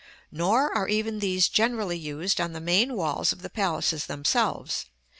[0.31, 4.87] Nor are even these generally used on the main walls of the palaces themselves.